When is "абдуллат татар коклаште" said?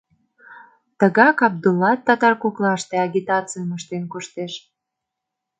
1.47-2.95